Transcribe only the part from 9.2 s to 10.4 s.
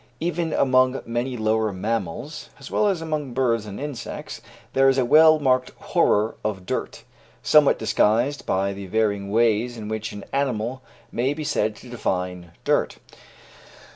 ways in which an